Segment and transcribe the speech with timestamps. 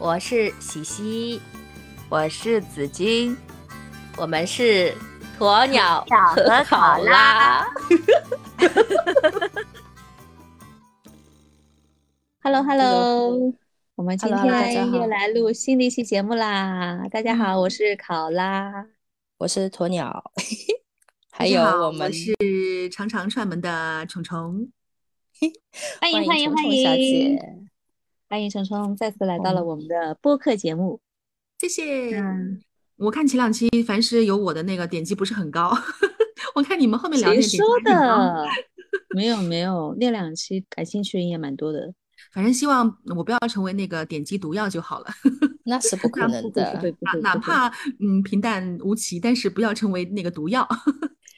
[0.00, 1.40] 我是喜喜，
[2.08, 3.36] 我是紫金，
[4.16, 4.94] 我们是
[5.38, 6.02] 鸵鸟
[6.34, 7.62] 和考拉。
[12.42, 13.52] Hello Hello，
[13.94, 17.06] 我们今天又来录新的一期节目啦！
[17.10, 18.86] 大家好，我是考拉。
[19.36, 20.32] 我是鸵鸟，
[21.30, 22.34] 还有我们是
[22.90, 24.66] 常常串门的虫虫。
[26.00, 27.59] 欢迎欢欢迎欢虫虫小迎姐。
[28.30, 31.00] 欢迎虫虫再次来到了我们的播客节目。
[31.58, 32.16] 谢谢。
[32.20, 32.60] 嗯
[32.96, 35.76] 我看前两期凡是有我的那个点击不是很高，
[36.54, 38.46] 我看你们后面聊谁天点击的？
[39.16, 41.92] 没有没有，那两期感兴趣的人也蛮多的。
[42.32, 45.06] 反正希望我不要成为那个点击毒药就好了，
[45.66, 46.94] 那是不可能的。
[47.22, 50.68] 哪怕嗯平淡无奇，但是不要成为那个毒药。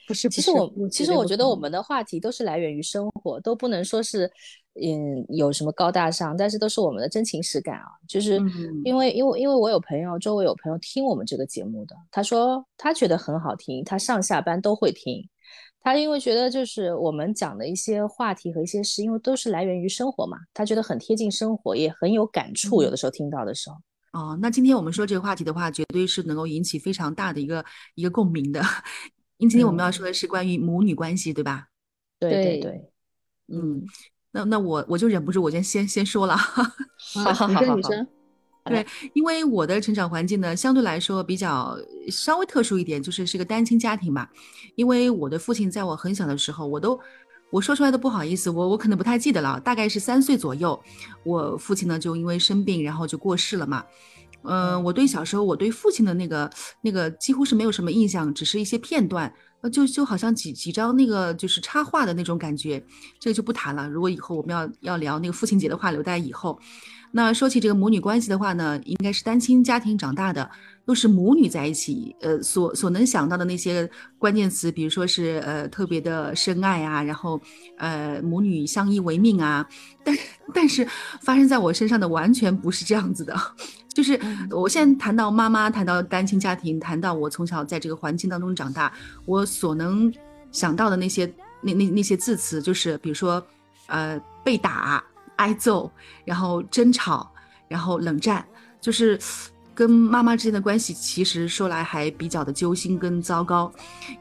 [0.07, 4.29] 不是不是，其实我我其实我觉得我们的话题都是来源于生活，都不能说是
[4.81, 7.85] 嗯有什么高大上，但是都是我们的真情实感啊。
[8.07, 15.27] 就是嗯因为因为因为我有朋友，周围有朋友听我们这个节目的，他说他觉得很好听，他上下班都会听。
[15.85, 22.81] 他因为觉得就是我们讲的一些话题和一些事，因为都是来源于生活嘛，他觉得很贴近生活，也很有感触。
[22.81, 23.75] 有的时候听到的时候，
[24.17, 28.61] 哦，那今天我们说这个话题的话，绝对是能够引起非常大的一个一个共鸣的。
[29.37, 31.67] 因为今天我们要说的是关于母女关系，对吧？
[32.19, 32.91] 对对对对，
[33.53, 33.83] 嗯，
[34.31, 36.37] 那那我我就忍不住，我先先先说了。
[36.37, 38.07] 好好好好说你说，
[38.65, 41.77] 对，因为我的成长环境呢，相对来说比较
[42.09, 44.29] 稍微特殊一点，就是是个单亲家庭嘛。
[44.75, 46.97] 因为我的父亲在我很小的时候，我都
[47.49, 50.81] 我说出来都不好意思，我我可能不太记得了，大概是三岁左右，
[51.25, 53.83] 我父亲呢就因为生病，然后就过世了嘛。
[54.43, 56.49] 嗯、我对小时候我对父亲的那个
[56.81, 62.83] 那个几乎是没有什么印象，只是一些片段，呃，就就好像几几张那个就是插画的那种感觉，
[63.19, 63.89] 这个就不谈了。
[63.89, 66.59] 如果以后我们要要聊那个父亲节的话，留待以后。
[67.15, 70.49] 那说起这个母女关系的话呢，应该是单亲家庭长大的，
[70.83, 77.39] 都是母女在一起，呃，所所能想到的那些关键词，比如说是呃特别的深爱啊，然后
[77.77, 79.63] 呃母女相依为命啊，
[80.03, 80.17] 但
[80.55, 80.87] 但是
[81.21, 83.39] 发生在我身上的完全不是这样子的，
[83.93, 88.91] 就是我现在谈到妈妈，谈到单亲家庭，谈到我从小在这个环境当中长大，
[89.25, 90.11] 我所能
[90.51, 91.25] 想到的那些
[91.61, 93.45] 那那那些字词，就是比如说
[93.87, 95.03] 呃被打。
[95.37, 95.91] 挨揍，
[96.25, 97.29] 然后争吵，
[97.67, 98.45] 然后冷战，
[98.79, 99.19] 就是
[99.73, 103.69] 跟妈妈之间的关系，其实说来还比较的揪心跟糟糕。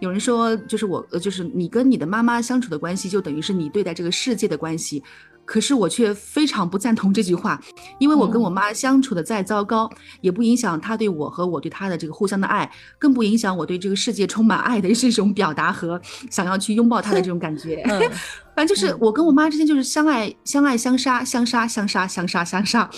[0.01, 5.05] 有人说，就是我，呃，就是你跟你的妈妈相处的关系，就等于是你对待这个世界的关系。
[5.45, 7.61] 可是我却非常不赞同这句话，
[7.99, 16.01] 因为我跟我妈相处的再糟糕，也不影响她对我和我对她的这个互相的爱，更不影响我对这个世界充满爱的这种表达和
[16.31, 17.83] 想要去拥抱她的这种感觉。
[17.85, 18.11] 嗯。
[18.55, 22.89] 反正就是我跟我妈之间就是相爱相爱相杀相杀相杀相杀相杀，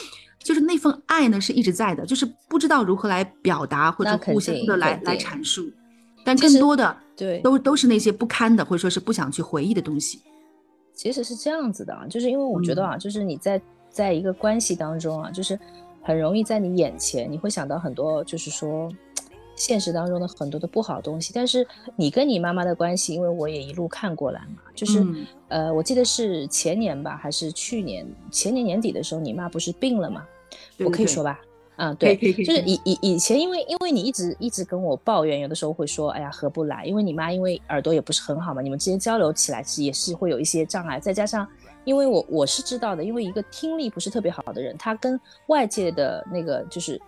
[0.43, 5.73] 就是那份爱呢是一直在的，就是不知道如何来表达或者互相的来来阐述，
[6.25, 10.21] 但更多的对，都都是那些不堪的或者说是不想去回忆的东西。
[10.95, 13.61] 其实是这样子的啊，就是因为我觉得啊，就是你在
[13.91, 15.59] 在一个关系当中啊，就是
[16.01, 18.91] 很容易在你眼前，你会想到很多，就是说
[19.57, 21.33] 现实当中的很多的不好的东西。
[21.35, 21.67] 但是
[21.97, 30.25] 你跟你妈妈的关系，因为我也一路看过来嘛，就是、嗯呃，我记得是前年吧，还是去年前年年底的时候，你妈不是病了嘛？
[30.25, 31.41] 我对对对可以说吧？
[31.77, 32.75] 啊，对，就是以。
[32.85, 41.47] 以以以前，因为因为你一直一直跟我抱怨，有的时候会说，哎呀合不来，因为你妈因为耳朵也不是很好嘛，你们之间交流起来是也是会有一些障碍，再加上
[41.85, 47.01] 因为我我是知道的，因为一个听力不是特别好的人，他跟外界的那个就是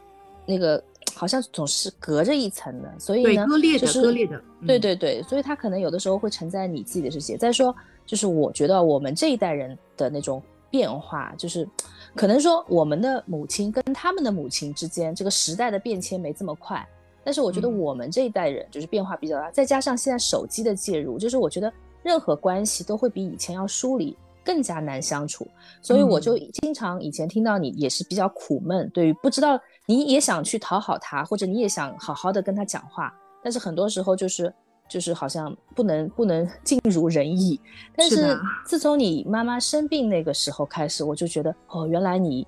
[0.44, 0.82] 那个
[1.14, 4.66] 好像总是隔着一层的，所以呢，割裂的就是割裂的嗯。
[4.66, 7.36] 对对对，所以他可能有的时候会承载你自己的世界。
[7.36, 11.68] 再说，就是我觉得我们这一代人的那种变化，就是
[12.16, 16.84] 可能说我们的母亲跟他们的母亲之间，这个时代的变迁没这么快。
[17.22, 21.72] 但是我觉得嗯我们这一代人就是变化比较大，再加上现在手机的介入，就是我觉得
[22.02, 25.46] 任何关系都会比以前要疏离，更加难相处。
[25.82, 33.12] 所以我就经常以前听到你也是比较苦闷，对于不知道你也想去讨好他，或者你也想好好的跟他讲话，
[33.42, 34.54] 但是很多时候就是
[34.88, 37.60] 就是好像不能不能 尽如人意。
[37.94, 42.46] 但是自从你妈妈生病那个时候开始，我就觉得哦，原来你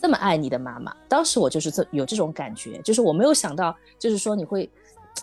[0.00, 0.94] 这么爱你的妈妈。
[1.08, 4.68] 当时我就是这有这种感觉，就是我没有想到，就是说你会，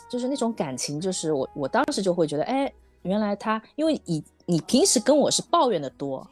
[0.09, 2.71] 就是那种感情，就是我我当时就会觉得，哎，
[3.01, 6.27] 原来他因为你你平时跟我是抱怨的多。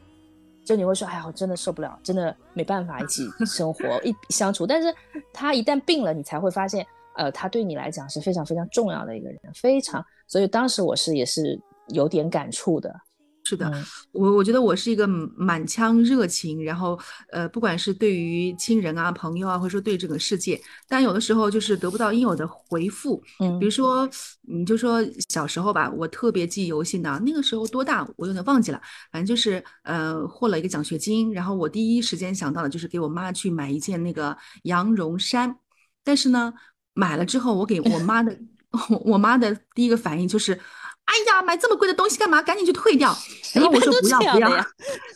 [0.65, 4.67] 就你会说，哎呀，我真的受不了，真的没办法一起生活、一相处。
[4.67, 4.93] 但是
[5.31, 6.85] 他一旦病了，你才会发现，
[7.15, 10.05] 呃，他对你来讲是非常非常重要的一个人，非常。
[10.27, 11.59] 所以当时我是也是
[11.89, 12.93] 有点感触的。
[13.43, 13.81] 是的，嗯
[14.11, 16.99] 我我觉得我是一个满腔热情，然后
[17.31, 23.23] 呃，不管是对于亲人啊、朋友啊，或者说对这个世界，但有的时候就是得不到应有的回复。
[23.39, 24.05] 嗯比如说，
[24.41, 28.81] 你就说小时候吧，我特别记忆犹新的，那个时候多大我有点忘记了，
[29.13, 35.55] 反正就是呃获了一个奖学金，然后我第一时间想到的就是给我妈去买一件那个羊绒衫，
[36.03, 36.53] 但是呢，
[36.93, 38.37] 买了之后我给我妈的
[39.05, 40.59] 我妈的第一个反应就是。
[41.07, 42.41] 哎呀，买这么贵的东西干嘛？
[42.41, 43.17] 赶紧去退掉。
[43.53, 44.49] 然后我说不要不要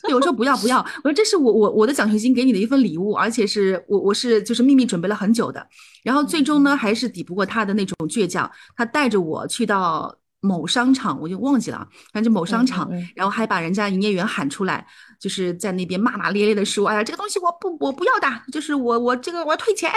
[0.03, 5.67] 对我说不要不要，我说这是我我我的奖学金给你的一份礼物，而且是我我是就是秘密准备了很久的。
[6.01, 14.85] 然后最终呢，还是抵不过他的那种倔强，他带着我去到某商场，我就忘记了啊，反正就某商场，嗯嗯然后还把人家营业员喊出来，
[15.19, 19.89] 就是在那边骂骂咧咧的说：“哎呀，这个东西我不我不要的，就是我我这个我要退钱，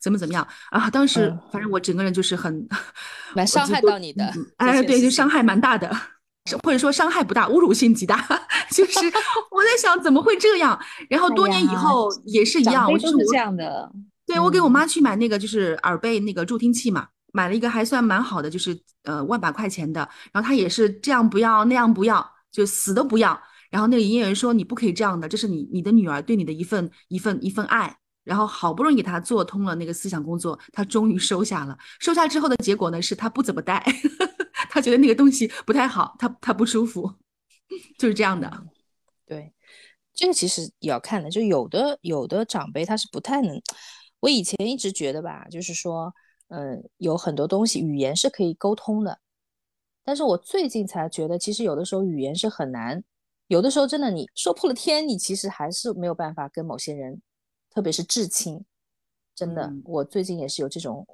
[0.00, 2.66] 怎么怎么样啊？”当时嗯反正我整个人就是很
[3.34, 5.90] 蛮伤害到你的嗯哎，对，就伤害蛮大的。
[6.64, 8.16] 或者说伤害不大，侮辱性极大，
[8.72, 8.98] 就是
[9.52, 10.76] 我在想怎么会这样？
[11.08, 13.92] 然后多年以后也是一样，我就是这样的。
[14.26, 20.00] 对，我给我妈去买那个就是耳背那个助听器嘛，买了一个还算蛮好的，就是呃万把块钱的。
[20.32, 23.40] 然后他也是这样不要那样不要，就死都不要。
[23.70, 27.96] 然后那个营业员说你不可以这样的，这是你你的女儿对你的一份一份一份爱。
[28.22, 31.76] 然后好不容易给他做通了那个思想工作，他终于收下了。
[31.98, 33.82] 收下之后的结果呢，是他不怎么戴，
[34.68, 37.10] 他觉得那个东西不太好，他他不舒服，
[37.98, 38.64] 就是这样的。
[39.26, 39.52] 对，
[40.14, 43.60] 这个其实也要看的，就有的有的长辈他是不太能，
[44.20, 46.12] 我以前一直觉得吧，就是说，
[46.50, 49.18] 嗯，有很多东西语言是可以沟通的，
[50.04, 53.02] 但是我最近才觉得，其实有的时候语言是很难，
[53.46, 57.20] 有的时候真的你说破了天，你其实还是没有办法跟某些人，
[57.70, 58.64] 特别是至亲，
[59.34, 59.82] 真的，嗯。
[59.84, 61.06] 我最近也是有这种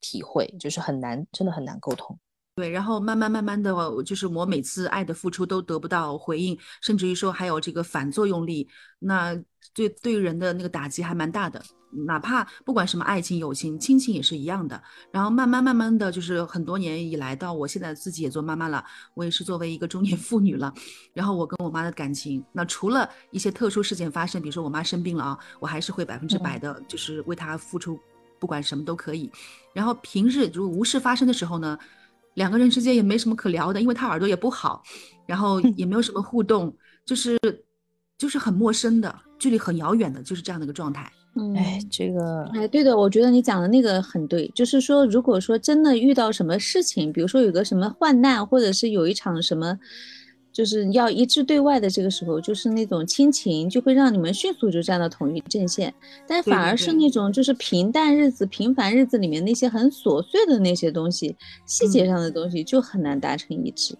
[0.00, 2.18] 体会，就是很难，真的很难沟通。
[2.56, 3.70] 对，然后慢慢慢慢的，
[4.02, 8.66] 就是我每次爱的付出都得不到回应，甚至于说还有这个反作用力，
[8.98, 9.34] 那
[9.74, 11.62] 对对于人的那个打击还蛮大的。
[12.06, 14.82] 哪怕不管什么爱情、友情、亲情也是一样的。
[15.12, 18.82] 然后慢慢慢慢的就是很多年以来，到我现在自己也做妈妈了，
[19.12, 20.72] 我也是作为一个中年妇女了。
[21.12, 27.98] 然后我跟我妈的感情，那除了一些特殊事件发生，比如说我妈生病了啊，我还是会百分之百的，就是为她付出，
[28.38, 29.30] 不管什么都可以。
[29.74, 31.78] 然后平日如果无事发生的时候呢？
[32.36, 34.82] 两个人之间也没什么可聊的，因为他耳朵也不好，
[35.26, 36.74] 然后也没有什么互动，
[37.04, 37.36] 就是
[38.16, 41.10] 就是很陌生的，距离很遥远的，就是这样的一个状态。
[41.38, 49.78] 嗯，哎，这个，哎，对的，我觉得你讲的那个很对，就是说，如果说真的遇到什么事情，比如说有个什么患难，或者是有一场什么，
[50.56, 55.92] 就是要一致对外的这个时候，就是那种亲情就会让你们迅速就站到统一阵线，
[56.26, 61.36] 但反而是那种就是平淡日子、平凡日子里面那些很琐碎的那些东西、
[61.66, 62.06] 细节嗯。
[62.06, 63.94] 上的东西就很难达成一致，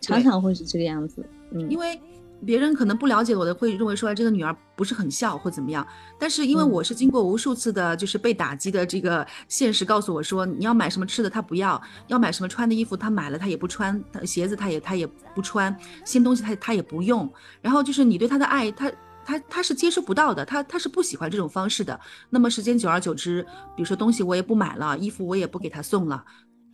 [0.00, 1.22] 常常会是这个样子。
[1.52, 2.00] 嗯，因为
[2.44, 5.86] 别人可能不了解我的，会认为说哎这个女儿不是很孝或怎么样。
[6.18, 17.30] 但是因为嗯我是经过无数次的，就是被打击的这个现实告诉我说，你要买什么吃的她不要，要买什么穿的衣服她买了她也不穿，她鞋子她也她也不穿，新东西她她也不用。
[17.60, 18.90] 然后就是你对她的爱，她。
[19.22, 22.00] 他他是接受不到的，他他是不喜欢这种方式的。
[22.30, 23.42] 那么时间久而久之，
[23.76, 26.24] 比如说东西我也不买了，衣服我也不给他送了，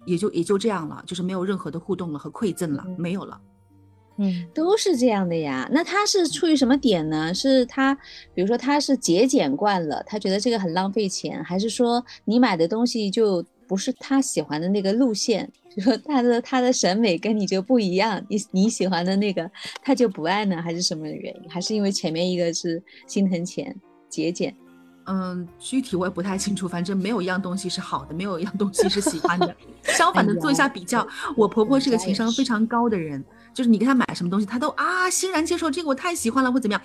[0.06, 3.38] 也就也就这样了，就是没有任何的互动了和馈赠了，嗯没有了。
[4.18, 5.68] 嗯，都是这样的呀。
[5.72, 7.32] 那他是出于什么点呢？
[7.34, 7.94] 是他，
[8.34, 15.50] 比如说他是节俭惯了，他觉得这个很浪费钱，还是说你买的东西就不是他喜欢的那个路线？
[15.76, 19.50] 就说他的他的审美跟你就不一样，你你喜欢的那个
[19.82, 20.62] 他就不爱呢？
[20.62, 21.50] 还是什么原因？
[21.50, 23.74] 还是因为前面一个是心疼钱、
[24.08, 24.56] 节俭？
[25.08, 29.54] 嗯，具体我也不太清楚，反正没有一样东西是好的，没有一样东西是喜欢的。
[29.84, 31.06] 相反的，做一下比较，
[31.36, 33.22] 我婆婆是个情商非常高的人，
[33.56, 36.82] 就是你给他买什么东西，他都啊欣然接受，这个我太喜欢了，或怎么样。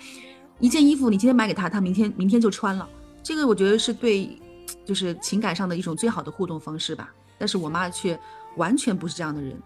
[0.58, 2.88] 一件衣服你今天买给他，他明天明天就穿了，
[3.22, 4.38] 这个我觉得是对，
[4.86, 7.12] 就是情感上的一种最好的互动方式吧。
[7.36, 8.18] 但是我妈却
[8.56, 9.62] 完全不是这样的人。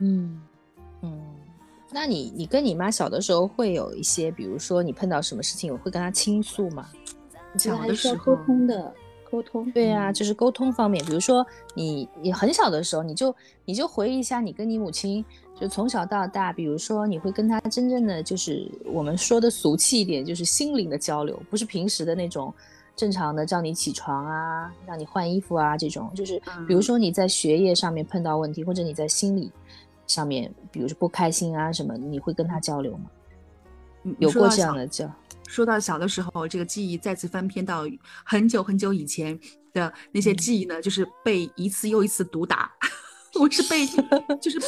[0.00, 0.42] 嗯，
[1.00, 1.22] 嗯，
[1.90, 6.86] 那你你跟你妈小的时候会有一些，比如说你碰到什么事情，我会跟她倾诉吗？
[7.56, 8.94] 小的时候通的，
[9.32, 9.72] 沟通。
[9.72, 13.34] 对呀、就是沟通方面，比如说你你很小的时候，你就
[13.64, 15.24] 你就回忆一下你跟你母亲，
[15.58, 22.52] 就从小到大，比如说你会跟她真正的就是我们说的俗气一点，就是心灵的交流，不是平时的那种
[22.94, 29.50] 正常的叫你起床啊，让你换衣服啊这种，就是比如嗯说你在学业上面碰到问题，或者你在心理
[30.06, 33.04] 上面，比如说不开心啊什么，你会跟她交流吗？
[34.18, 35.08] 有过这样的交？
[35.52, 37.84] 说到小的时候，这个记忆再次翻篇到
[38.24, 39.38] 很久很久以前
[39.74, 42.72] 的那些嗯记忆呢，就是被一次又一次毒打。
[43.38, 43.86] 我是被，
[44.40, 44.66] 就是被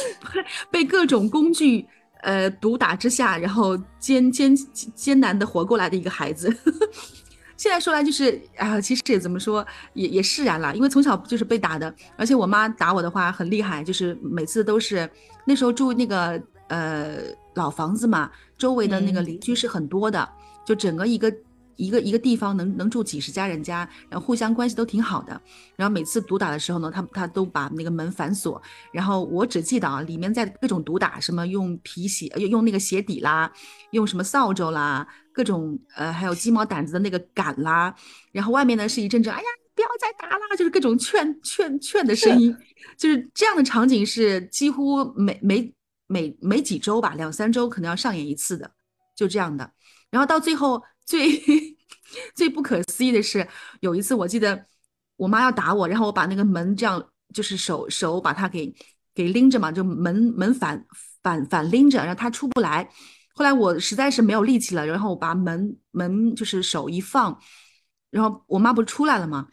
[0.69, 1.83] 被各种工具
[2.21, 4.55] 呃毒打之下，然后艰艰
[4.93, 6.55] 艰难的活过来的一个孩子。
[7.57, 15.09] 现在说来就是啊，其实也怎么说，也也释然了，因为从小就是被打的，而且我妈打我的话很厉害，就是每次都是
[15.45, 17.17] 那时候住那个呃
[17.55, 20.27] 老房子嘛，周围的那个邻居是很多的，
[20.65, 21.33] 就整个一个。
[21.77, 25.41] 一个一个地方能能住几十家人家，然后互相关系都挺好的。
[25.75, 28.61] 然后每次毒打的时候呢，他他都把那个门反锁。
[28.93, 33.51] 然后我只记得啊，里面在各种毒打，什么用皮鞋用用那个鞋底啦，
[33.91, 37.93] 用什么扫帚啦，各种呃还有鸡毛掸子的那个杆啦。
[38.31, 39.45] 然后外面呢是一阵阵哎呀
[39.75, 42.55] 不要再打啦，就是各种劝劝劝的声音，
[42.97, 45.73] 就是这样的场景是几乎每每
[46.07, 48.71] 每每几周吧，两三周可能要上演一次的，
[49.13, 49.69] 就这样的。
[50.09, 50.83] 然后到最后。
[51.05, 51.39] 最
[52.33, 53.47] 最不可思议的是，
[53.79, 54.65] 有一次我记得
[55.17, 58.73] 我妈要打我，然后我把那个门这样就是手手把它给
[59.13, 60.83] 给拎着嘛，就门门反
[61.21, 62.89] 反反拎着，然后她出不来。
[63.35, 67.39] 后来我实在是没有力气了，然后我把门门就是手一放，
[68.09, 69.49] 然后我妈不是出来了吗？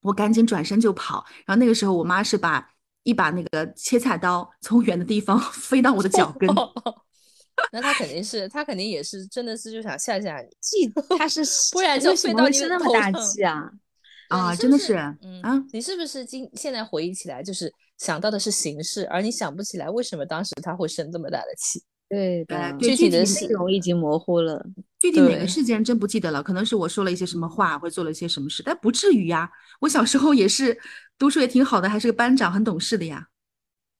[0.00, 1.26] 我赶紧转身就跑。
[1.44, 2.70] 然后那个时候我妈是把
[3.02, 6.48] 一把那个切菜刀从远的地方 飞到我的脚跟。
[7.72, 13.70] 那他肯定是，他肯定也是，真的是就想吓吓你，气他是，不然就飞到你那么大气啊
[14.28, 21.82] 啊，真的是，嗯啊，你是不是今现在回忆起来，就是想到的是形式，而你想不起来为什么当时他会生这么大的气？
[22.08, 24.64] 对的，具体的内容已经模糊了，
[24.98, 29.48] 具体哪个事件真不记得了，可能是我说了一些什么话，或者做了一些什么事，但不至于呀。
[29.80, 30.76] 我小时候也是
[31.16, 33.28] 读书也挺好的，还是个班长，很懂事的呀。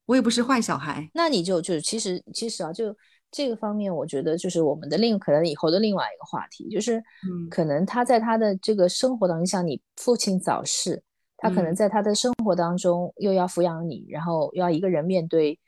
[0.07, 1.09] 我也不是坏小孩。
[1.15, 2.97] 那你就就其实其实啊就。
[3.31, 11.03] 这个方面，我觉得就是我们的另可能以后的另外一个话题，就是，嗯，可能他在他的这个生活当中，像你父亲早逝，
[11.37, 15.59] 他可能在他的生活当中又要抚养你，然后要一个人面对，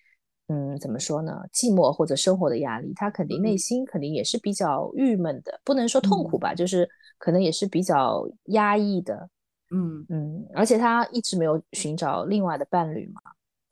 [0.48, 6.88] 嗯，怎么说呢，寂寞或者生活的压力，他肯定内心肯定也是比较郁闷的，不能说痛苦吧，就是
[7.18, 9.30] 可能也是比较压抑的，
[9.70, 10.04] 嗯。
[10.08, 13.20] 嗯，而且他一直没有寻找另外的伴侣嘛。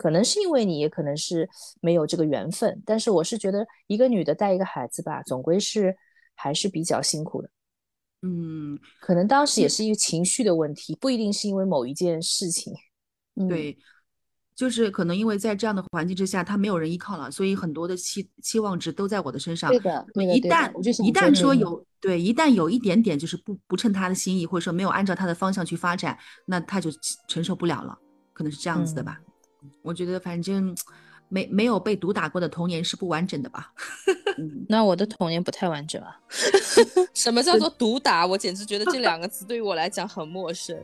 [0.00, 1.47] 可能是因为你，也可能是
[1.83, 2.83] 没有这个缘分。
[2.87, 5.95] 但是我是觉得，一个女的带一个孩子吧，总归是
[6.35, 7.50] 还是比较辛苦的。
[8.23, 12.73] 嗯，可能当时也是一个情绪的问题，不一定是因为某一件事情。
[13.47, 13.76] 对，
[14.54, 19.69] 就是可能因为在这样的环境之下，他没有人依靠了，所以很多的期期望值都在我的身上。
[19.71, 20.73] 对的，一旦
[21.04, 26.90] 一旦说有对，一旦有一点点就是不不称他的心意，或者说没有按照他的方向去发展，那他就
[27.28, 27.99] 承受不了了。
[28.33, 29.21] 可能是这样子的吧。
[29.83, 30.75] 我觉得反正
[31.29, 33.73] 没没有被毒打过的童年是不完整的吧？
[34.69, 36.19] 那我的童年不太完整啊。
[37.14, 38.26] 什么叫做毒打？
[38.26, 40.76] 我简直觉得这两个词对于我来讲很陌生。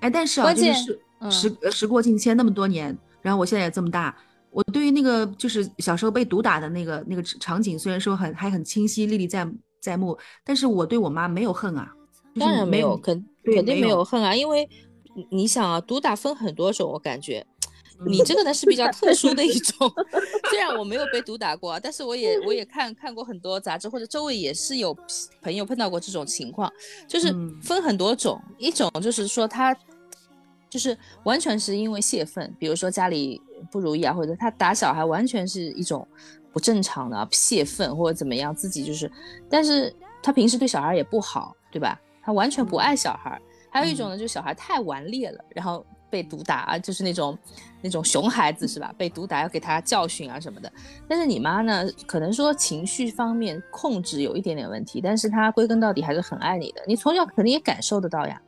[0.00, 1.00] 哎，但是啊，就是
[1.30, 4.14] 时时过境迁那么多年，然后我现在也这么大，
[4.50, 9.48] 我对于那个就是小时候被毒打的那个那个场景，虽然说很还很清晰历历在
[9.80, 11.90] 在目，但是我对我妈没有恨啊。
[12.38, 14.68] 当然没有，肯肯定没有恨啊，因为
[15.30, 17.46] 你想啊，毒打分很多种，我感觉。
[18.06, 19.90] 你这个呢是比较特殊的一种，
[20.50, 24.96] 虽然我没有被毒打过，但是我也我也看看过很多杂志，或者周围也是有
[25.40, 26.70] 朋友碰到过这种情况，
[27.06, 27.32] 就是
[27.62, 29.76] 分很多种，一种就是说他
[30.68, 36.06] 就是完全是因为泄愤，比如说家里不如意啊，或者他打小孩完全是一种
[36.52, 39.10] 不正常的泄愤或者怎么样，自己就是，
[39.48, 42.00] 但是他平时对小孩也不好，对吧？
[42.22, 43.40] 他完全不爱小孩。
[43.70, 45.84] 还有一种呢，就是小孩太顽劣了，然后。
[46.14, 47.36] 被毒打啊，就是那种
[47.82, 48.94] 那种熊孩子是吧？
[48.96, 50.72] 被毒打要给他教训啊什么的。
[51.08, 56.80] 但是你妈呢，可能说情绪方面控制有一点点问题，但是她归根到底还是很爱你的。
[56.86, 58.40] 你从小肯定也感受得到呀。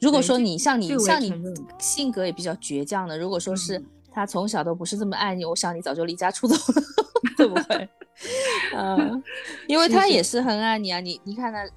[0.00, 1.30] 如果说你像你像你
[1.78, 6.82] 性格也比较倔强的，如果说是他从小都不是这么爱你，我想你早就离家出走了，
[7.36, 7.86] 会不会？
[8.74, 9.22] 嗯，
[9.68, 11.00] 因为他也是很爱你啊。
[11.00, 11.68] 你你看他。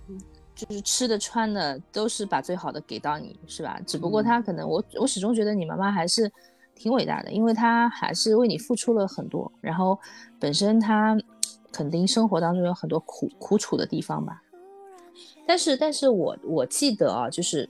[0.55, 3.79] 就是吃的穿的都是把最好的给到你，是吧？
[3.85, 6.31] 只不过他可能我我始终觉得你妈妈还是
[6.75, 9.51] 挺伟大的，因为她还是为你付出了很多。
[9.61, 9.97] 然后
[10.39, 11.17] 本身她
[11.71, 14.41] 肯定生活当中有很多苦苦楚的地方吧。
[15.45, 17.67] 但是，但是我我记得啊，就是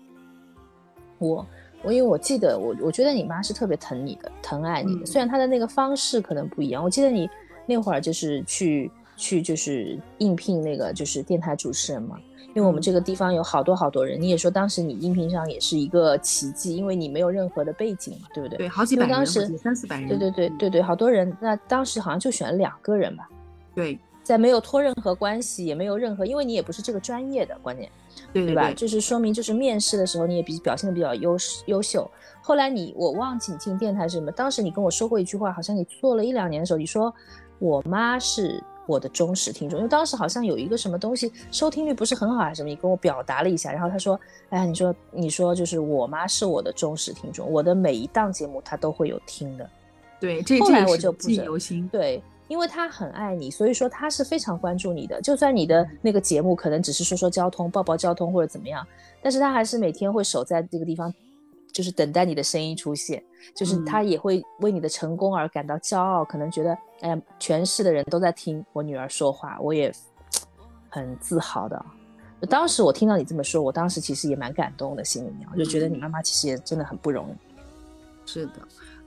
[1.20, 1.46] 我
[1.84, 5.06] 我因为我记得我我觉得你妈是特别疼你的，疼爱你的。
[5.06, 6.84] 虽然她的那个方式可能不一样。
[6.84, 7.30] 我记得你
[7.66, 8.92] 那会儿就是去
[9.24, 12.20] 去就是应聘那个就是电台主持人嘛。
[12.56, 18.58] 因为我们这个地方有好多好多人，你也说当时你应聘上也是一个奇迹，因为你没有任何的背景嘛，对不对？
[18.58, 20.08] 对，好几百人，三四百人。
[20.10, 21.36] 对对对对对，好多人。
[21.42, 23.28] 那当时好像就选了两个人吧？
[23.74, 27.90] 对，在没有托任何关系，也没有任何，因为你也不是这个专业的，关键，
[28.32, 28.72] 对吧？
[28.72, 32.08] 就是说明就是面试的时候你也比表现的比较优优秀。
[32.40, 37.12] 后来你我忘记你进电台是什么，当时你跟我说过一句话，好像你做了一两年的时候，你说
[37.58, 49.70] 我妈是我的忠实听众，因为当时好像有一个什么东西收听率不是很好还是什么，你跟我表达了一下，然后他说，哎呀，你说你说就是我妈是我的忠实听众，我的每一档节目她都会有听的。
[50.20, 51.88] 对，这后来我就不是犹新。
[51.90, 55.22] 对，因为他很爱你，所以说他是非常关注你的。
[55.22, 58.86] 就算你的那个节目可能只是说说交通、报报交通或者怎么样，
[59.22, 61.14] 但是他还是每天会守在这个地方，
[61.74, 63.22] 就是等待你的声音出现。
[63.54, 69.94] 就是嗯他也会为你的成功而感到骄傲，可能觉得哎呀，全市的人都在听我女儿说话，我也
[70.90, 71.86] 很自豪的。
[72.50, 77.34] 当时我听到你这么说，我当时其实也蛮感动的，心里面我就觉得你妈妈其实也真的很不容易。
[78.26, 78.54] 是的，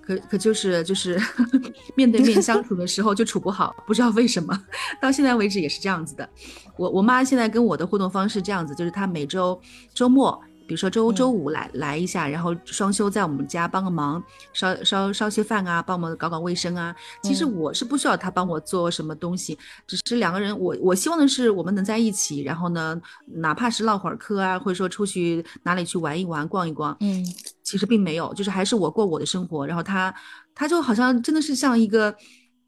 [0.02, 1.18] 可可就是就是
[1.96, 4.54] 面对面相处的时候就处不好，不知道为什么，
[5.00, 6.28] 到现在为止也是这样子的。
[6.76, 9.58] 我我妈现在跟我的互动方式这样子，就是她每周
[9.94, 10.38] 周末。
[10.66, 16.94] 比如说周周五来、来一下，然后双休在我们家帮个忙，烧烧烧些饭啊，帮我们搞搞卫生啊。
[17.22, 17.56] 其实嗯。
[17.56, 19.56] 我是不需要他帮我做什么东西，
[19.86, 27.24] 只是两个人，我我希望的是我们能在一起，然后呢，哪怕是唠会儿嗑啊，或者说出去哪里去玩一玩、逛一逛，嗯，
[27.62, 30.14] 其实并没有，就是还是我过我的生活，然后他
[30.54, 32.14] 他就好像真的是像一个，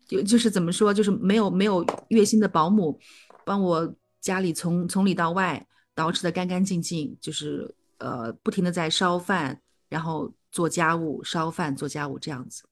[0.07, 2.99] 就就是怎么说，就是没有没有月薪的保姆，
[3.45, 12.65] 帮我家里从从里到外捯饬的干干净净，就是呃不停的在烧饭，然后做家务，烧饭做家务这样子。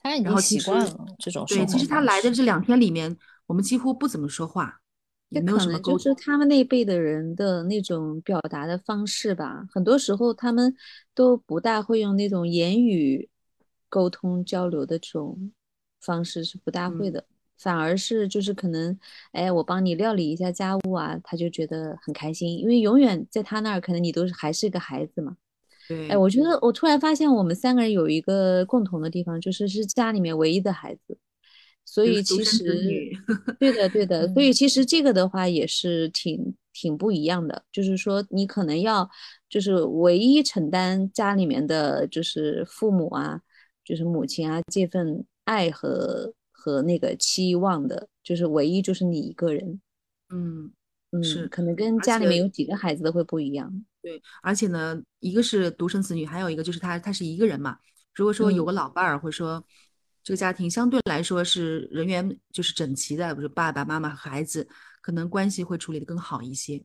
[0.00, 3.16] 他已经然后其实习惯了这种对，其实他来的这两天里面，
[3.46, 4.80] 我们几乎不怎么说话，
[5.28, 6.14] 也没有什么沟可能就是。
[6.24, 9.64] 他们那一辈的人的那种表达的方式吧。
[9.72, 10.74] 很多时候他们
[11.14, 13.28] 都不大会用那种言语
[13.88, 15.52] 沟通交流的这种
[16.00, 17.24] 方式，是不大会嗯的。
[17.62, 18.98] 反而是就是可能，
[19.30, 25.36] 哎，我帮你料理一下家务啊，他就觉得很开心，因为永远在他那儿，可能你都是还是个孩子嘛。
[25.88, 31.16] 对，哎，我觉得我突然发现我们三个人有一个共同的地方，就是是家里面唯一的孩子，
[31.84, 33.10] 所以其实
[33.58, 34.52] 对的对的，所以嗯。
[34.52, 39.08] 其实这个的话也是挺挺不一样的，就是说你可能要
[39.48, 43.40] 就是唯一承担家里面的就是父母啊，
[43.84, 49.80] 就是母亲啊这份爱和和那个期望的，就是唯一就是你一个人，
[50.30, 50.72] 嗯。
[51.14, 53.70] 嗯，是可能跟家里面有几个孩子都会不一样，
[54.00, 57.76] 对，而且呢，一个是独生子女，还有一个就是他他是一个人嘛。
[58.14, 59.62] 如果说有嗯个老伴儿，或者说
[60.22, 64.66] 这个家庭相对来说是人员就是整齐的，比如爸爸妈妈和孩子，
[65.02, 66.82] 可能关系会处理的更好一些。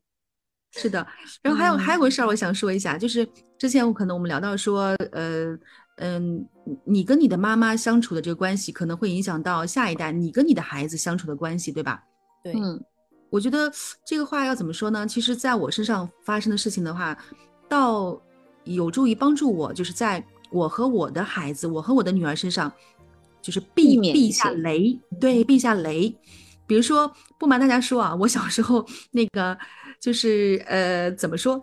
[0.73, 1.07] 是的，
[1.41, 3.25] 然后还有、还有个事儿，我想说一下，就是
[3.57, 5.57] 之前我可能我们聊到说，呃
[5.97, 6.47] 嗯，
[6.83, 12.03] 你跟你的妈妈相处的这个关系，可能会影响到下一代你跟你的孩子相处的关系，对吧？
[12.43, 12.83] 对，嗯
[13.29, 13.69] 我觉得
[14.05, 15.05] 这个话要怎么说呢？
[15.05, 17.17] 其实，在我身上发生的事情的话，
[17.67, 18.17] 倒
[18.63, 22.71] 有助于帮助我，就是在我和我的孩子，我和我的女儿身上，
[23.41, 26.15] 就是避避免一避下雷，对，避下雷。
[26.65, 29.57] 比如说，不瞒大家说啊，我小时候那个
[29.99, 31.61] 就是呃，怎么说，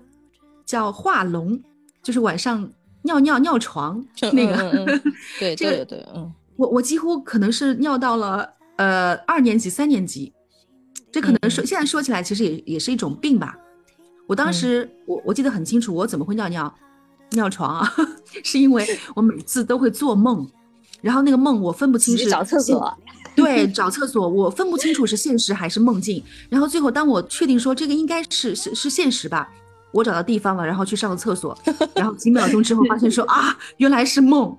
[0.66, 1.58] 叫画龙，
[2.02, 2.70] 就是晚上
[3.04, 6.30] 尿尿尿床 那个，嗯嗯嗯对 这个对对，嗯。
[6.56, 10.32] 我我几乎可能是尿到了呃二年级、三年级，
[11.10, 13.56] 这可能说、嗯现在说起来其实也也是一种病吧。
[14.26, 16.72] 我当时、我我记得很清楚，我怎么会尿尿
[17.30, 17.94] 尿床啊？
[18.44, 18.86] 是因为
[19.16, 20.48] 我每次都会做梦，
[21.02, 22.96] 然后那个梦我分不清是找厕所，
[23.34, 26.22] 对，找厕所，我分不清楚是现实还是梦境。
[26.48, 29.52] 然后最后，当我确定说这个应该是是是现实吧，
[29.94, 31.56] 我找到地方了，然后去上了厕所，
[31.94, 34.54] 然后几秒钟之后发现说啊，原来是梦。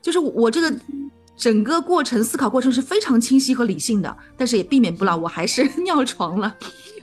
[0.00, 0.74] 就是我这个
[1.36, 6.54] 整个过程思考过程是非常清晰和理性的，但是也避免不了我还是 尿床了。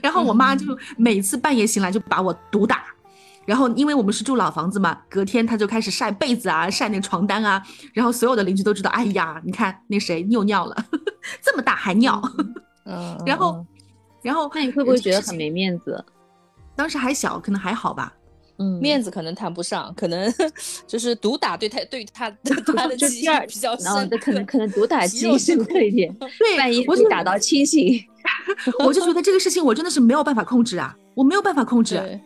[0.02, 2.82] 然后我妈就每次半夜醒来就把我毒打。
[3.44, 7.62] 然后，因为我们是住老房子嘛，隔天她就开始晒被子啊，晒那个床单啊，
[7.94, 10.76] 然后所有的邻居都知道，哎呀，你看那谁又尿了，
[11.40, 12.20] 这么大还尿。
[12.86, 13.66] 嗯， 然后嗯，
[14.22, 16.04] 然后那你会不会觉得很没面子？
[16.76, 18.12] 当时还小，可能还好吧。
[18.58, 20.32] 嗯，面子可能谈不上，可能
[20.86, 22.30] 就是毒打对他对他
[22.76, 28.02] 他的记忆比较然后深，这可能可能毒打 肌肉记忆深刻一点，对万一我就打到清醒。
[28.78, 32.20] 我就觉得这个事情我真的是没有办法控制啊，我没有办法控制。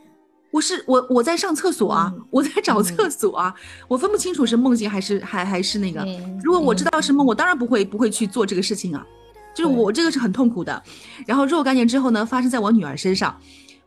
[0.52, 3.52] 我是我我在上厕所啊，嗯我在找嗯厕所啊，
[3.88, 6.00] 我分不清楚是梦境还是还还是那个。
[6.02, 9.04] 嗯如果我知嗯道是梦，我当然不会不会去做这个事情啊，
[9.54, 10.80] 就是我这个是很痛苦的。
[11.26, 13.36] 然后若干年之后呢，发生在我女儿身上。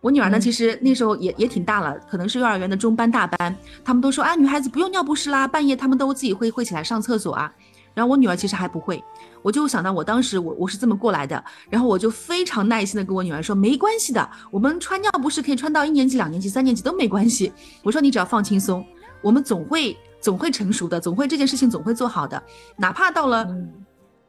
[0.04, 3.56] 我女儿呢，嗯其实那时候也也挺大了，可能是幼儿园的中班大班。
[3.86, 7.50] 他们都说，啊，女孩子不用尿不湿啦，半夜他们都自己会会起来上厕所啊。
[7.94, 9.02] 然后我女儿其实还不会，
[9.42, 17.54] 我就想到我当时我我是这么过来的，然后我就非常耐心的跟我女儿说，没关系的，我们穿尿不湿可以穿到一年级、两年级、三年级都没关系。
[17.82, 18.86] 我说你只要放轻松，
[19.22, 22.44] 我们总会总会成熟的，总会这件事情总会做好的，
[22.76, 23.46] 哪怕到了。
[23.46, 23.72] 嗯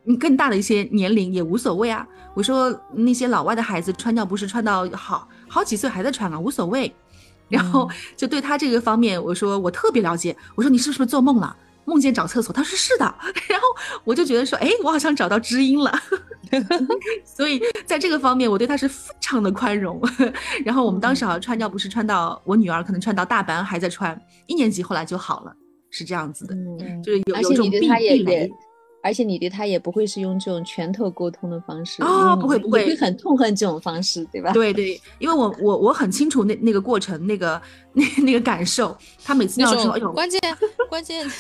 [0.07, 2.07] 嗯更大的一些年龄也无所谓啊。
[2.35, 6.93] 我说那些老外的孩子穿尿不湿穿到好好几岁还在穿啊，无所谓。
[7.49, 10.35] 然后就对他这个方面，我说我特别了解。
[10.55, 11.57] 我说你是不是做梦了？
[11.85, 12.53] 梦见找厕所？
[12.53, 13.05] 他说是的。
[13.47, 13.67] 然后
[14.03, 15.93] 我就觉得说，哎，我好像找到知音了。
[17.25, 20.01] 所以在这个方面，我对他是非常的宽容。
[20.65, 25.53] 然后我们当时好像穿尿不湿穿到我女儿可能穿到大班还在穿，一年级后来就好了，
[25.91, 26.55] 是这样子的。
[26.55, 28.51] 嗯，就是有有种避避雷也，
[29.05, 34.51] 而且你对他也不会是用这种拳头沟通的方式哦因为你不会不会你会很痛恨这种方式，对吧？
[34.53, 37.61] 对对，因为我我我很清楚那那个过程，那个
[37.93, 38.97] 那那个感受。
[39.23, 40.41] 他每次那尿的时候，哎呦，种关键
[40.89, 41.31] 关键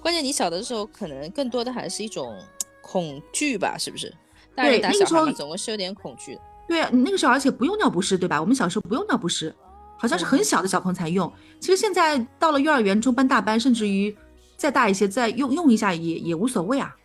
[0.00, 2.34] 关键，你小的时候可能更多的还是一种
[2.80, 4.10] 恐惧吧，是不是？
[4.54, 6.40] 大人对那个时候打小孩，总归是有点恐惧的。
[6.66, 8.40] 对啊，你那个时候而且不用尿不湿，对吧？
[8.40, 9.54] 我们小时候不用尿不湿，
[9.98, 11.30] 好像是很小的小朋友才用。
[11.60, 14.16] 其实现在到了幼儿园、中班、大班，甚至于
[14.56, 16.96] 再大一些，再用用一下也也无所谓啊。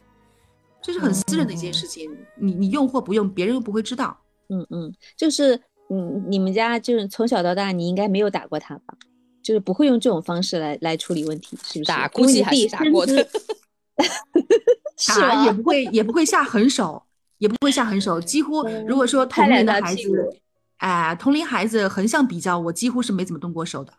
[0.86, 2.08] 这是很私人的一件事情，
[2.40, 4.16] 你你用或不用，别人又不会知道。
[4.50, 8.96] 嗯嗯，就是嗯，你们家就是从小到大，你应该没有打过他吧？
[9.42, 11.86] 就是不会用这种方式来来处理问题，是不是？
[11.86, 13.04] 打估计还是打过
[14.98, 17.02] 是也不会也不会下狠手，
[17.40, 18.22] 也不会下狠手。
[18.22, 20.40] 几乎如果说同龄的孩子，
[20.78, 23.92] 哎、同龄孩子横向比较，我几乎是没怎么动过手的。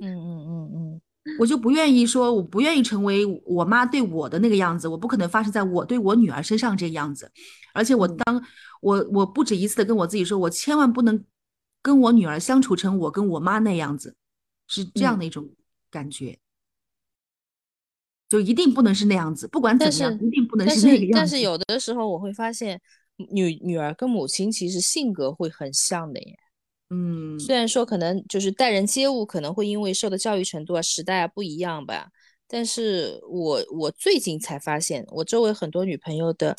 [0.00, 0.87] 嗯嗯嗯嗯，
[1.38, 7.30] 我就不愿意说，我不愿意成为我妈对我的那个样子，我不可能发生在我对我女儿身上这个样子。
[7.72, 8.44] 而且我嗯当
[8.80, 11.24] 我我不止一次的跟我自己说，我千万不能
[11.80, 14.16] 跟我女儿相处成我跟我妈那样子，
[14.66, 15.48] 是这样嗯的一种
[15.90, 16.38] 感觉。
[18.28, 21.14] 就一定不能是那样子，不管怎么样，一定不能是那个样子。
[21.14, 22.78] 但是有的时候我会发现，
[23.30, 26.38] 女女儿跟母亲其实性格会很像的耶。
[26.90, 32.08] 嗯，虽然说可能就是待人接物可能会因为受的教育程度啊、时代啊不一样吧，
[32.46, 36.56] 但是我我最近才发现，我周围很多女朋友的，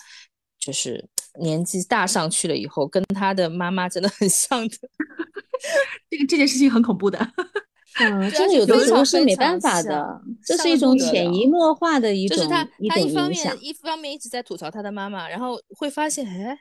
[0.59, 1.03] 就是
[1.39, 4.75] 年纪大上去了以后，跟她的妈妈真的很像的。
[6.09, 7.19] 这个这件事情很恐怖的。
[7.99, 13.65] 嗯，对真的有的时候是没办法的，这是一种潜移默化的一种就是他，一种他一方影响面。
[13.65, 16.57] 一方面一直在吐槽他的妈妈，然后会发现，哎，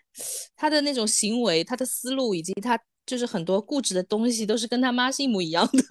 [0.57, 5.83] 他的那种行为、他的思路以及他就是很多固执的东西，都是跟他妈是一模一样的，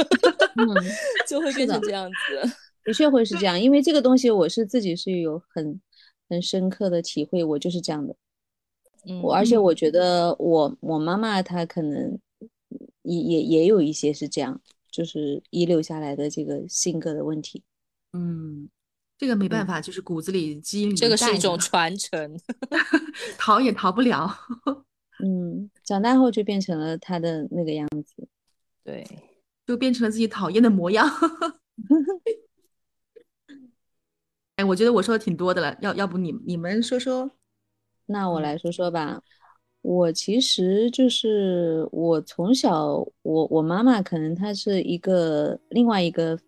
[0.56, 0.68] 嗯，
[1.28, 2.52] 就会变成这样子。
[2.84, 5.82] 的确会是这样，因为这个东西我是自己是有很
[6.30, 8.16] 很深刻的体会，我就是这样的。
[9.10, 12.20] 嗯，我而且我觉得我我妈妈她可能
[13.02, 17.64] 也也也有一些是这样，就是遗留下来的这个性格的问题。
[18.14, 18.70] 嗯，
[19.18, 22.40] 这个没办法，就是骨子里基因里这个是一种传承。
[23.40, 24.32] 逃也逃不了。
[25.20, 28.28] 嗯，长大后就变成了他的那个样子。
[28.84, 29.08] 对，
[29.66, 31.08] 就变成了自己讨厌的模样。
[34.58, 37.24] 哎，我觉得我说的挺多的了，要要不你你们说说？
[37.26, 37.32] 嗯
[38.10, 39.22] 那我来说说吧，
[39.82, 46.40] 我其实就是我从小，我我妈妈可能她是一个另外一个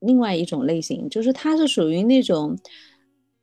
[0.00, 2.58] 另外一种类型，就是她是属于那种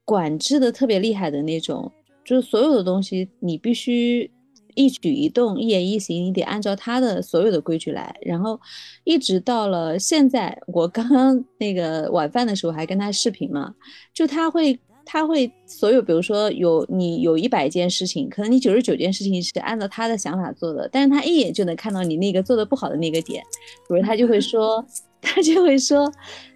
[0.04, 1.90] 管制的特别厉害的那种，
[2.26, 4.30] 就是所有的东西你必须
[4.76, 8.16] 一举一动、一言一行，你得按照他的所有的规矩来。
[8.22, 8.60] 然后
[9.04, 13.74] 一直到了现在，我刚刚那个晚饭的时候还跟他视频嘛，
[14.14, 14.80] 就他会。
[15.04, 23.44] 他会所有，比如说有你有一百件事情，可能你九十九件事情是按照他的想法做的，但是他一眼就能看到你那个做的不好的那个点，
[23.90, 24.86] 比如他就会说，
[25.20, 26.10] 他就会说，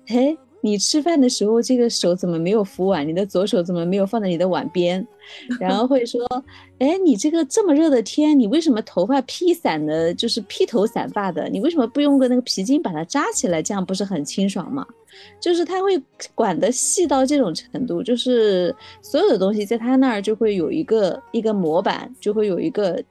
[0.07, 3.07] 哎，你吃饭的时候这个手怎么没有扶碗？
[3.07, 5.05] 你的左手怎么没有放在你的碗边？
[5.61, 6.19] 然后会说，
[6.79, 11.47] 哎，你这个这么热的天，你为什么头发披散的，就是披头散发的？
[11.49, 13.61] 你为什么不用个那个皮筋把它扎起来？
[13.61, 14.83] 这样不是很清爽吗？
[15.39, 16.01] 就是他会
[16.33, 23.01] 管得细到这种程度，就是所有的东西在他那儿就会有一个一个模板，就会有一个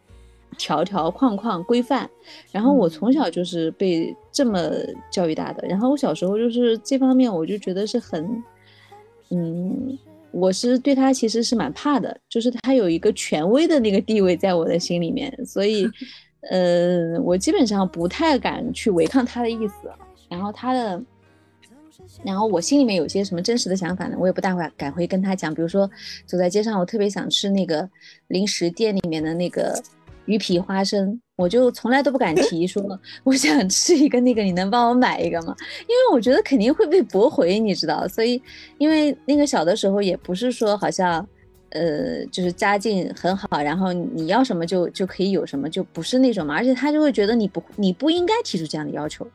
[0.58, 2.08] 条条框框规范。
[2.50, 4.70] 然后我从小就是被这么
[5.10, 8.42] 教育大的，然后我小时候就是这方面我就觉得是很，
[9.30, 9.98] 嗯，
[10.30, 15.86] 我是对他其实是蛮怕的，就是他有一个权威的那个地位在我的心里面，所以，
[16.50, 19.90] 呃，我基本上不太敢去违抗他的意思。
[20.28, 21.02] 然后他的。
[22.22, 24.16] 然后我心里面有些什么真实的想法呢？
[24.18, 25.54] 我也不大会敢会跟他讲。
[25.54, 25.88] 比如说，
[26.26, 27.88] 走在街上，我特别想吃那个
[28.28, 29.80] 零食店里面的那个
[30.26, 32.82] 鱼皮花生，我就从来都不敢提说
[33.22, 35.54] 我想吃一个那个，你能帮我买一个吗？
[35.82, 38.06] 因为我觉得肯定会被驳回，你知道。
[38.08, 38.40] 所以，
[38.78, 41.26] 因为那个小的时候也不是说好像，
[41.70, 46.54] 呃，就是家境很好，然后你要什么就就可以有什么，就不是那种嘛。
[46.54, 49.26] 而且他就会觉得你不你不应该提出这样的要求。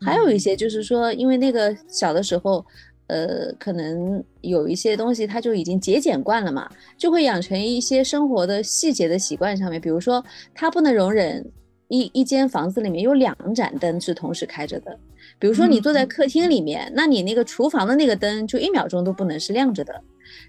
[0.00, 2.64] 还有一些就是说，因为那个小的时候，
[3.10, 11.44] 呃，可能有一些东西他就已经节俭惯了嘛，就会养成一些生活的细节的习惯上面，比如说他不能容忍
[11.88, 14.96] 一一间房子里面有两盏灯是同时开着的，
[15.40, 20.00] 比如说你坐在客厅里面，那你那个厨房的那个灯就一秒钟都不能是亮着的。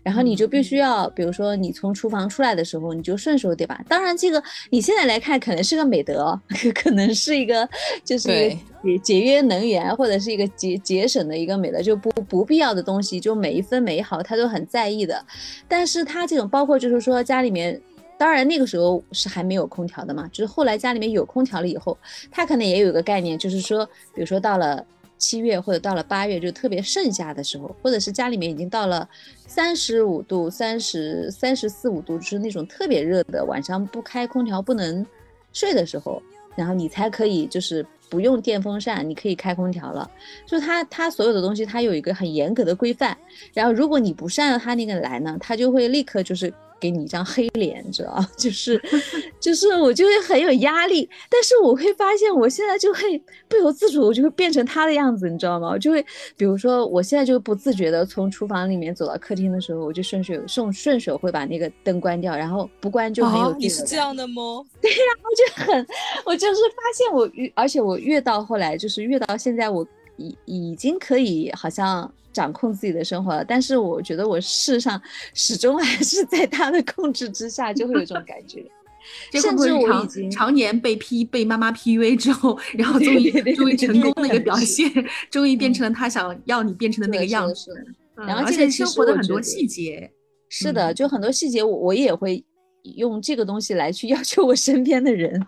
[0.04, 3.80] 然后你就必须要，比如说你从厨房出来的时候，你就顺手对吧？
[3.88, 6.40] 当然，这个你现在来看可能是个美德，
[6.74, 7.68] 可能是一个
[8.04, 8.28] 就是
[8.84, 15.24] 节节约能源或者是一个节节省的一个美德，就不不必要的东西，就每一分每一毫他都很在意的。
[15.68, 17.80] 但是他这种包括就是说家里面，
[18.18, 21.98] 当然那个时候是还没有空调的嘛，就是后来家里面有空调了以后，
[22.32, 24.86] 他可能也有一个概念，就是说，比如说到了。
[25.22, 29.08] 七月或者到了八月，就特别盛夏的时候，或者是家里面已经到了
[29.46, 35.06] 三十五度、三十三十四五度，就是那种特别热的，晚上不开空调不能
[35.54, 36.22] 睡的时候，
[36.56, 40.10] 然后你才可以就是不用电风扇，你可以开空调了。
[40.48, 43.16] 就它它所有的东西，它有一个很严格的规范。
[43.54, 46.52] 然后如果你不是按照它那个来呢，它就会立刻就是。
[46.82, 48.82] 给你一张黑脸，你知道 就是，
[49.40, 55.70] 就是我就会很有压力，但是我会发现我现在就会不由自主，我就会变成他的样子，你知道吗？
[55.70, 56.04] 我就会，
[56.36, 63.54] 比如说我现在就不自觉的从厨房里面走到客厅的时候，我就顺手顺顺手会把那个灯关掉，然后不关就没有。
[63.60, 64.66] 你是这样的吗？
[64.82, 65.88] 对呀，我就很，
[66.26, 69.86] 我就是发现我越，而且我越到后来，就是越到现在，我
[70.18, 72.12] 已已经可以好像。
[72.34, 75.02] 掌控自己的生活了，但是我觉得我事实上
[75.34, 78.64] 始终还是在他的控制之下，就会有这种感觉。
[79.34, 84.90] 甚至我已经常年被 P 被妈妈 PUA 之后，然后终于终于成功的一个表现，
[85.30, 87.70] 终于变成了他想要你变成的那个样子。
[88.16, 90.10] 然后而且生活的很多细节，
[90.48, 92.42] 是的，就很多细节我我也会。
[92.84, 95.40] 用这个东西来去 要求我身边的人，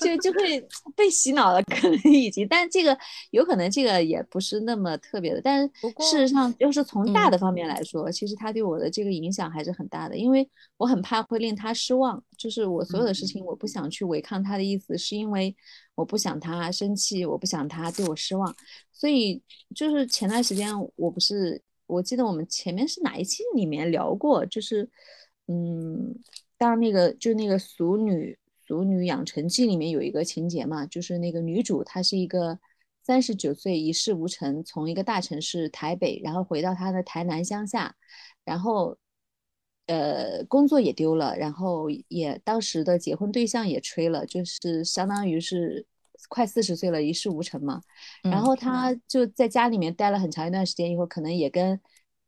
[0.00, 0.60] 就就会
[0.94, 2.46] 被洗脑了，可能已经。
[2.46, 2.96] 但这个
[3.30, 5.40] 有可能这个也不是那么特别的。
[5.42, 5.66] 但
[6.00, 10.16] 事实上，要是从大的方面来说，其实他对我的这个影响还是很大的。
[10.16, 15.54] 因为我很怕会令他失望，就是我所有的事情，我不想去违抗他的意思，是因为
[15.94, 18.54] 我不想他生气，我不想他对我失望。
[18.92, 19.42] 所以
[19.74, 24.88] 就是前段时间，我不是我记得我们前面是哪一期里面聊过，就是
[25.48, 26.14] 嗯。
[26.64, 32.58] 当那个就那个《俗女俗女养成记》里面有一个情节嘛，就是那个女主她是一个
[33.02, 37.94] 三十九岁一事无成，从一个大城市台北，然后回到她的台南乡下，
[38.46, 38.96] 然后
[39.86, 45.86] 呃工作也丢了，然后也当时的结婚对象也吹了，就是相当于是
[46.28, 47.82] 快四十岁了，一事无成嘛。
[48.22, 51.78] 然后她就在家里面待了很长一段时间以后，可能也跟。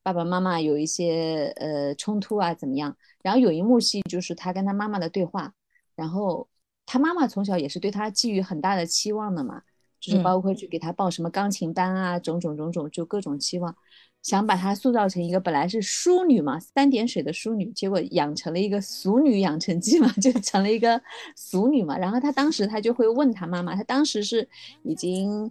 [0.06, 2.96] 爸爸妈妈有一些呃冲突啊，怎么样？
[3.24, 5.52] 然后有一幕戏就是他跟他妈妈的对话，
[5.96, 6.46] 然后
[6.86, 9.62] 他妈妈从小也是对他寄予很大的期望的嘛，
[9.98, 13.74] 就是包括去给他报什么钢琴班啊，种种种种，就各种期望，
[14.22, 21.02] 想把他塑造成一个本来是淑女嘛，三点水的淑女，结果养成了一个俗女养成记嘛， 就成了一个
[21.34, 21.98] 俗女嘛。
[21.98, 24.48] 然后他当时他就会问他妈妈，他当时是
[24.84, 25.50] 已经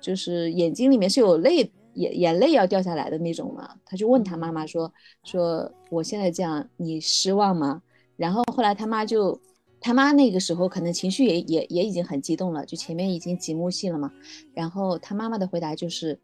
[0.00, 1.72] 就是眼睛里面是有泪。
[1.96, 4.92] 眼眼泪要掉下来的那种嘛，他就问他妈妈说
[5.24, 7.82] ：“说我现在这样，你失望吗？”
[8.16, 9.38] 然后后来他妈就，
[9.80, 14.10] 他妈那个时候可能情绪也也也已经很激动了，就前面已经几幕戏了嘛。
[14.54, 16.18] 然后他妈妈的回答就是：“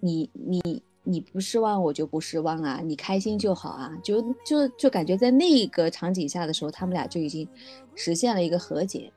[0.00, 7.48] 你你你不失望，我就不失望啊，你开心就好啊。”就就就感觉在那个场景下的时候，他们俩就已经
[7.94, 9.12] 实现了一个和解。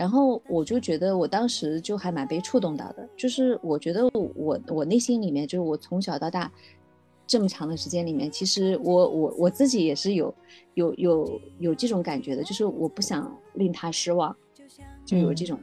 [0.00, 3.06] 然后我就觉得，我当时就还蛮被触动到的。
[3.18, 6.50] 就是我觉得我我内心里面，就是我从小到大
[7.26, 10.34] 这么长的时间里面，其实我我我自己也是有
[10.72, 14.34] 有有有这种感觉的，就是我不想令他失望，
[15.04, 15.60] 就有这种。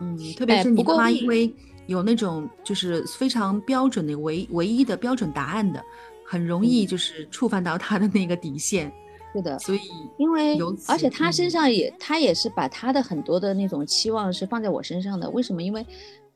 [0.00, 1.54] 嗯，特别是你妈，因为
[1.86, 5.80] 有那种就是非常标准的唯唯一的标准答案的，
[6.26, 8.92] 很容易就是触犯到他的那个底线。
[9.38, 9.80] 是的，所以
[10.16, 15.28] 因为而且他身上也他也是把他的很多的那种期望是放在我身上的。
[15.30, 15.62] 为什么？
[15.62, 15.86] 因为。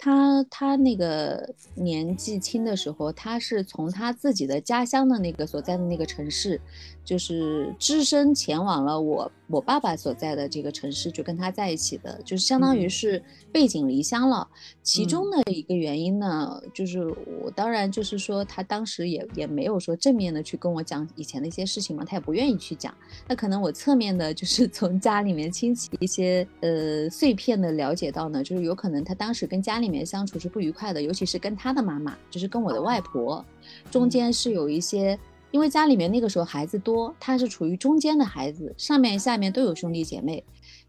[0.04, 6.60] 他他那个年纪轻的时候，他是从他自己的家乡的那个所在的那个城市，
[7.04, 14.48] 就是只身前往了我我爸爸所在的这个城市，就跟他在一起的，就是相当于是背井离乡了。
[14.82, 17.06] 其中的一个原因呢，就是
[17.40, 22.92] 我当然就是说，他当时也也没有说正面的去跟我讲以前的一些事情嘛，他也不愿意去讲。
[23.28, 29.92] 那可能我侧面的，就是从家里面亲戚一些呃碎片的了解到呢，就是有可能他当时跟家里。
[29.92, 33.44] 面相处是不愉快的，尤其是跟他的妈妈，就是跟我的外婆，
[33.90, 35.18] 中间是有一些，
[35.52, 40.42] 因为家里面那个时候孩子多，他是处于中间的孩子，上面下面都有兄弟姐妹，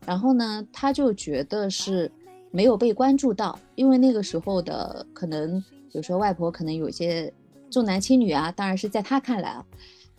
[0.06, 2.10] 然后呢，他就觉得是
[2.50, 7.32] 没有被关注到，因为那个时候的可能，比如说外婆可能有些
[7.70, 9.66] 重男轻女啊，当然是在他看来啊，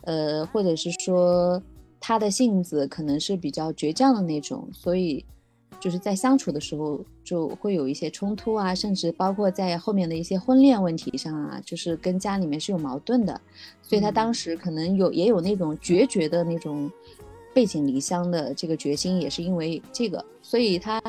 [0.01, 1.61] 呃，或者是说
[1.99, 5.25] 他的性子可能是比较倔强的那种，所以
[5.79, 13.39] 就是在相处的时候就会有一些冲突啊，甚至包括在后面的一些婚恋问题上啊，就是跟家里面是有矛盾的，
[13.81, 16.91] 所以他当时可能有也有那种决绝的那种
[17.53, 21.01] 背井离乡的这个决心，也是因为这个，所以他。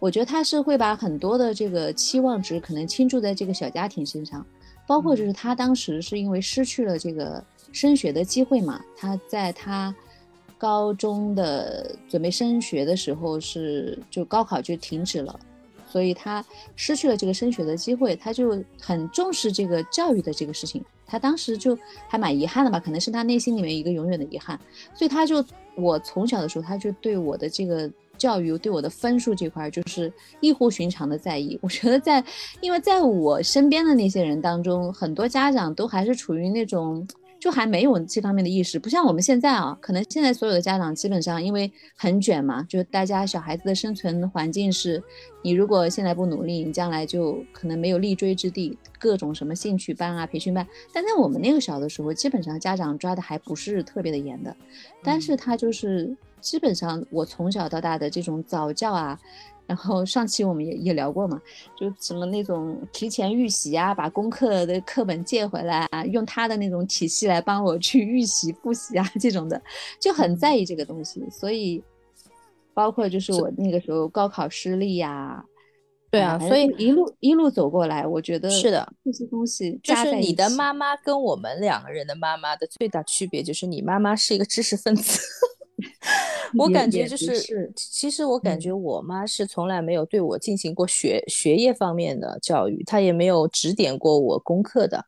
[0.00, 4.44] 我觉得他是会把很多的这个期望值可能倾注在这个小家庭身上，
[4.86, 9.94] 包括就是他当时是因为失去了这个升学的机会嘛，他在他
[10.58, 15.38] 高中的准备升学的时候是就高考就停止了，
[15.88, 16.44] 所以他
[16.76, 24.58] 失去了这个升学的机会，他就很重视这个教育的这个事情，他当时就还蛮遗憾的吧，可能是他内心里面一个永远的遗憾，
[24.94, 27.90] 所以他就我从小的时候他就对我的这个。
[28.16, 31.58] 教育对我的分数这块就是异乎寻常的在意。
[31.60, 32.24] 我觉得在，
[32.60, 37.04] 因为在我身边的那些人当中，很多家长都还是处于那种
[37.44, 45.02] 就还没有这方面的意识，不像我们现在啊，可能现在所有的家长基本上因为很卷嘛，就是大家小孩子的生存环境是，
[45.42, 50.66] 你如果现在不努力，你将来就可能没有立锥之地，各种什么兴趣班啊、培训班。
[50.90, 54.56] 但在我们那个小的时候，基本上家长抓的还不是特别的严的，
[55.02, 56.16] 但是他就是。
[56.40, 59.18] 基本上我从小到大的这种早教啊，
[59.66, 61.40] 然后上期我们也也聊过嘛，
[61.74, 69.60] 就什么那种提前预习啊，把功课的课本借回来啊，用他的那种体系来帮我去预习复习啊，这种的
[69.98, 71.24] 就很在意这个东西。
[71.30, 71.82] 所以，
[72.74, 75.42] 包括就是我那个时候高考失利呀，
[76.10, 85.18] 对啊，所以一路一路走过来，我觉得是的，这些东西就是你的妈妈跟我们两个人的妈妈的最大区别，就是你妈妈是一个知识分子。
[86.56, 95.04] 我感觉就是，其实我感觉我妈是从来没有对我进行过学学业方面的教育，她也没有指点过我功课的。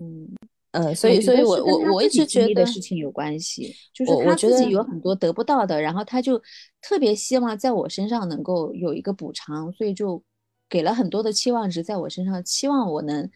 [0.00, 0.28] 嗯
[0.72, 6.40] 嗯，所以所以我我我一直觉得事情有关系，就是他自己有很多得不到的，然后她就
[6.80, 10.22] 特别希望在我身上能够有一个补偿，所以就
[10.68, 13.30] 给了很多的期望值在我身上，期望我能。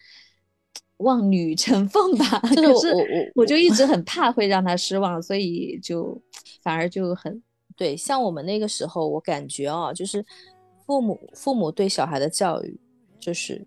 [0.97, 3.05] 望女成凤吧， 就是我我
[3.35, 6.19] 我就一直很怕会让他失望，所以就
[6.63, 7.41] 反而就很
[7.75, 7.95] 对。
[7.95, 10.25] 像我们那个时候，我感觉啊，就是
[10.85, 12.79] 父母父母对小孩的教育，
[13.19, 13.63] 就是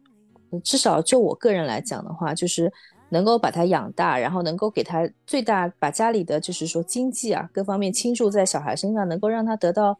[0.64, 2.72] 至少就我个人来讲的话，就是
[3.10, 9.96] 能够把他养大，然后能够给他最大把家里的就是说经济啊各方面倾注在小孩身上，能够让他得到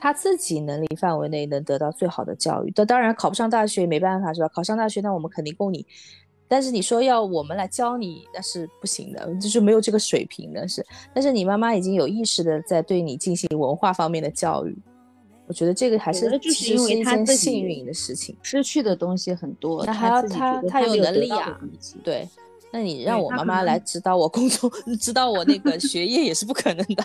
[0.00, 2.72] 他自己能力范围内能得到最好的教育。
[2.74, 4.48] 那当然考不上大学也没办法是吧？
[4.48, 5.86] 考上大学那我们肯定供你。
[6.52, 10.84] 但是你说要我们来教你，那是不行的，就是没有这个水平的是。
[11.14, 14.76] 但是你妈妈已经有意识的在对你进行文化方面的教育，
[15.46, 21.58] 我觉得这个还是就是因为他幸运的事情，失去的东西很多，那还要他他有能力啊，
[22.04, 22.28] 对。
[22.70, 27.02] 那你让我妈妈来指导我工作， 指导我那个学业也是不可能的。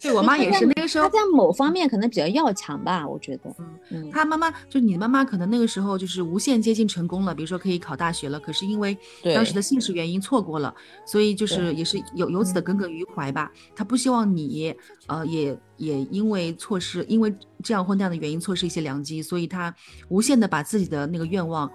[0.00, 3.54] 对我妈也是那个时候，她在某方面可能比较要强吧，我觉得。
[3.90, 8.96] 嗯，她妈妈就你的妈妈，可能那个时候就是无限接近成功了，比如说可以考大学了，可是因为
[9.34, 13.52] 当时的现实原因错过了，所以就是也是有由此的耿耿于怀吧。
[13.76, 14.74] 她不希望你，
[15.06, 19.74] 呃，也也因为错失，因为这样或那样的原因错失一些良机，所以她
[20.08, 21.70] 无限的把自己的那个愿望，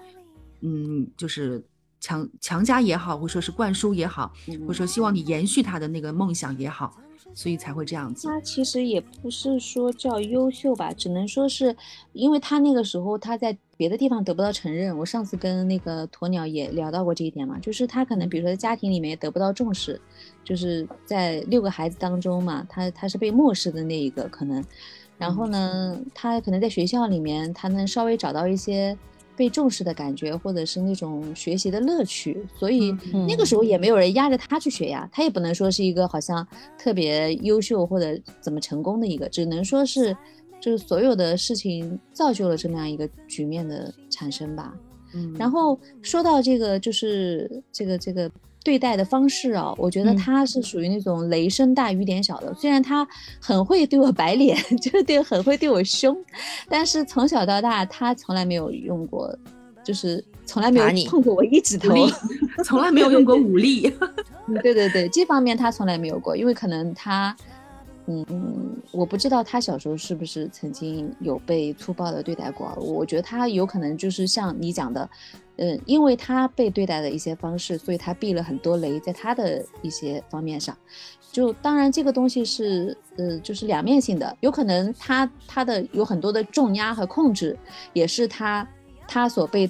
[0.62, 1.64] 嗯，就是
[2.00, 6.98] 强强加也好，或者说是灌输也好，或者说希望你延续她的那个梦想也好。
[7.34, 8.28] 所以才会这样子。
[8.28, 11.76] 他其实也不是说叫优秀吧，只能说是，
[12.14, 14.98] 因为他那个时候他在别的地方得不到承认。
[14.98, 20.00] 我上次跟那个鸵鸟也聊到过这一点嘛，就是他可能比如说在家庭里面也得不到重视，
[20.44, 24.64] 就是在六个孩子当中嘛，他他是被漠视的那一个可能。
[25.18, 28.98] 然后呢，他可能在学校里面他能稍微找到一些。
[29.36, 32.96] 被重视的感觉，或者是那种学习的乐趣，所以
[33.28, 40.16] 那个时候也没有人压着他去学呀，他也不能说是一个好像特别优秀或者怎么成功的一个，只能说是
[40.60, 44.74] 就是所有的事情造就了这么样一个局面的产生吧。
[45.14, 48.32] 嗯，然后说到这个，就是这个这个。
[48.66, 52.52] 对待的方式啊，我觉得他是属于那种雷声大雨点小的。
[52.56, 53.08] 虽然他
[53.40, 56.18] 很会对我摆脸， 就是对很会对我凶，
[56.68, 59.32] 但是从小到大他从来没有用过，
[59.84, 61.94] 就是从来没有碰过我一指头，
[62.66, 63.94] 从来没有用过武力。
[64.64, 67.36] 对对对，这方面他从来没有过，因为可能他，
[68.08, 68.26] 嗯，
[68.92, 72.74] 我不知道他小时候是不是曾经有被粗暴的对待过。
[72.76, 75.10] 我觉得他有可能就是像你讲的。
[75.58, 80.78] 嗯，因为他被对待的一些方式，所以他避了很多雷，在他的一些方面上，
[81.32, 87.58] 就当然这个东西是，呃，就是两面性的，有可能他他的有很多的重压和控制，
[87.94, 88.68] 也是他
[89.08, 89.66] 他所被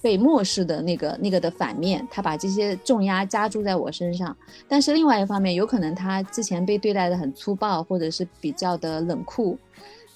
[0.00, 4.36] 被漠视的那个那个的反面，他把这些重压加注在我身上。
[4.68, 9.58] 但是另外一方面，有可能他之前被对待的很粗暴，或者是比较的冷酷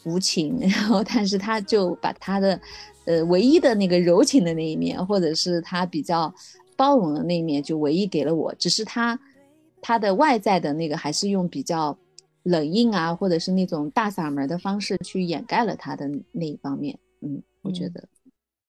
[0.04, 2.60] 无情， 然后但是他就把他的
[3.06, 6.32] 呃唯一的那个柔情的那一面，或者是他比较
[6.76, 8.54] 包容的那一面，就唯一给了我。
[8.54, 9.18] 只是他
[9.80, 11.98] 他的外在的那个还是用比较
[12.44, 16.96] 冷硬啊，或者是那种大嗓门的方式去掩盖了他的那一方面。
[17.20, 18.08] 嗯，我觉得。